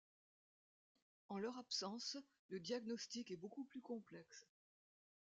En 1.29 1.37
leur 1.37 1.59
absence, 1.59 2.17
le 2.47 2.59
diagnostic 2.59 3.29
est 3.29 3.35
beaucoup 3.37 3.65
plus 3.65 3.81
complexe. 3.81 4.47